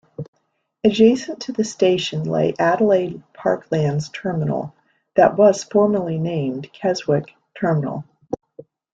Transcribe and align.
Adjacent 0.83 1.41
to 1.41 1.51
the 1.51 1.63
station 1.63 2.23
lay 2.23 2.55
Adelaide 2.57 3.21
Parklands 3.35 4.11
Terminal, 4.11 4.73
that 5.15 5.37
was 5.37 5.63
formerly 5.63 6.17
named 6.17 6.73
Keswick 6.73 7.35
Terminal. 7.53 8.03